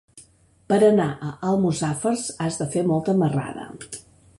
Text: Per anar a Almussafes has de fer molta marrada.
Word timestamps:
Per 0.71 0.79
anar 0.87 1.05
a 1.27 1.29
Almussafes 1.51 2.27
has 2.47 2.61
de 2.63 2.71
fer 2.77 2.87
molta 2.95 3.19
marrada. 3.23 3.73